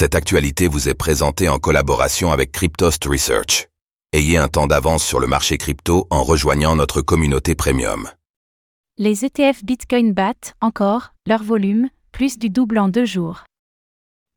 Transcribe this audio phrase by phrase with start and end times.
[0.00, 3.66] Cette actualité vous est présentée en collaboration avec Cryptost Research.
[4.12, 8.08] Ayez un temps d'avance sur le marché crypto en rejoignant notre communauté premium.
[8.96, 13.42] Les ETF Bitcoin battent, encore, leur volume, plus du double en deux jours.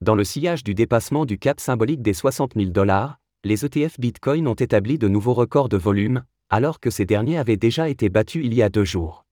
[0.04, 4.48] Dans le sillage du dépassement du cap symbolique des 60 000 dollars, les ETF Bitcoin
[4.48, 8.44] ont établi de nouveaux records de volume, alors que ces derniers avaient déjà été battus
[8.44, 9.26] il y a deux jours.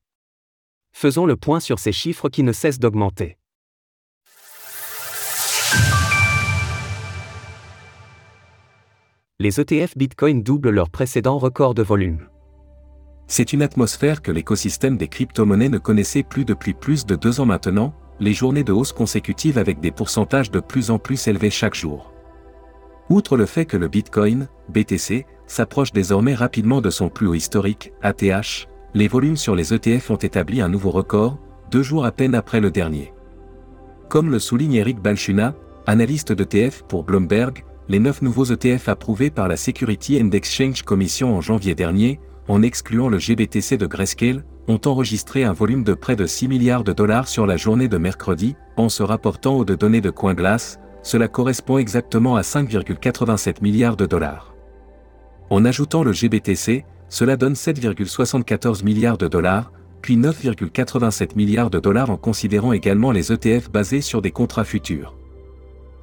[0.92, 3.39] Faisons le point sur ces chiffres qui ne cessent d'augmenter.
[9.42, 12.28] Les ETF Bitcoin doublent leur précédent record de volume.
[13.28, 17.46] C'est une atmosphère que l'écosystème des crypto-monnaies ne connaissait plus depuis plus de deux ans
[17.46, 21.76] maintenant, les journées de hausse consécutives avec des pourcentages de plus en plus élevés chaque
[21.76, 22.12] jour.
[23.10, 27.94] Outre le fait que le Bitcoin, BTC, s'approche désormais rapidement de son plus haut historique,
[28.02, 31.40] ATH, les volumes sur les ETF ont établi un nouveau record,
[31.72, 33.14] deux jours à peine après le dernier.
[34.10, 35.56] Comme le souligne Eric Balchuna,
[35.88, 41.36] analyste d'ETF pour Bloomberg, les neuf nouveaux ETF approuvés par la Security and Exchange Commission
[41.36, 46.16] en janvier dernier, en excluant le GBTC de Grayscale, ont enregistré un volume de près
[46.16, 50.02] de 6 milliards de dollars sur la journée de mercredi, en se rapportant aux données
[50.02, 54.54] de CoinGlass, cela correspond exactement à 5,87 milliards de dollars.
[55.50, 59.72] En ajoutant le GBTC, cela donne 7,74 milliards de dollars,
[60.04, 65.16] puis 9,87 milliards de dollars en considérant également les ETF basés sur des contrats futurs.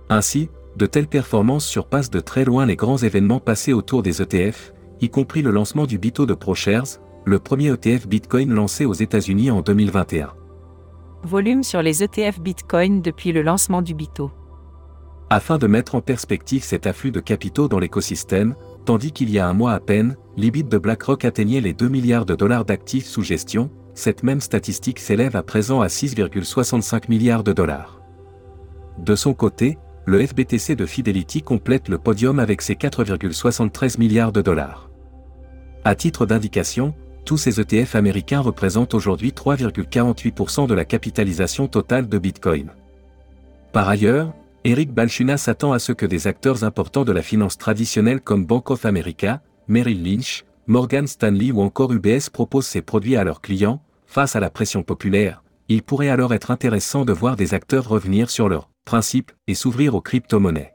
[0.09, 4.73] Ainsi, de telles performances surpassent de très loin les grands événements passés autour des ETF,
[5.01, 9.51] y compris le lancement du Bito de ProShares, le premier ETF Bitcoin lancé aux États-Unis
[9.51, 10.33] en 2021.
[11.25, 14.31] Volume sur les ETF Bitcoin depuis le lancement du Bito.
[15.29, 18.55] Afin de mettre en perspective cet afflux de capitaux dans l'écosystème,
[18.85, 22.27] tandis qu'il y a un mois à peine, l'IBIT de BlackRock atteignait les 2 milliards
[22.27, 27.53] de dollars d'actifs sous gestion, cette même statistique s'élève à présent à 6,65 milliards de
[27.53, 28.01] dollars.
[28.99, 34.41] De son côté, le FBTC de Fidelity complète le podium avec ses 4,73 milliards de
[34.41, 34.89] dollars.
[35.85, 42.19] À titre d'indication, tous ces ETF américains représentent aujourd'hui 3,48% de la capitalisation totale de
[42.19, 42.71] Bitcoin.
[43.73, 48.21] Par ailleurs, Eric Balchuna s'attend à ce que des acteurs importants de la finance traditionnelle
[48.21, 53.25] comme Bank of America, Merrill Lynch, Morgan Stanley ou encore UBS proposent ces produits à
[53.25, 57.55] leurs clients, face à la pression populaire, il pourrait alors être intéressant de voir des
[57.55, 60.73] acteurs revenir sur leurs principes et s'ouvrir aux crypto-monnaies.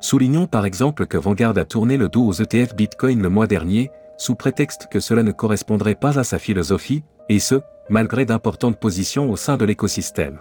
[0.00, 3.90] Soulignons par exemple que Vanguard a tourné le dos aux ETF Bitcoin le mois dernier,
[4.16, 9.30] sous prétexte que cela ne correspondrait pas à sa philosophie, et ce, malgré d'importantes positions
[9.30, 10.38] au sein de l'écosystème.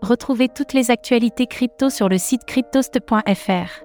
[0.00, 3.84] Retrouvez toutes les actualités crypto sur le site cryptost.fr.